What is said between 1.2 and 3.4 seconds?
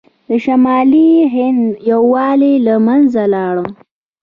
هند یووالی له منځه